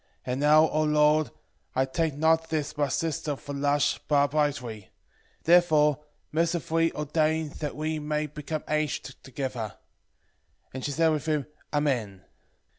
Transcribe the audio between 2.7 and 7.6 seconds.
my sister for lust, but uprightly: therefore mercifully ordain